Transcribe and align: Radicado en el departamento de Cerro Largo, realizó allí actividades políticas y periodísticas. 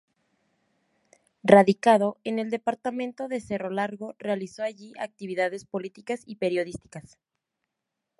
Radicado 1.43 2.17
en 2.23 2.39
el 2.39 2.49
departamento 2.49 3.27
de 3.27 3.39
Cerro 3.39 3.69
Largo, 3.69 4.15
realizó 4.17 4.63
allí 4.63 4.93
actividades 4.99 5.63
políticas 5.65 6.23
y 6.25 6.37
periodísticas. 6.37 7.19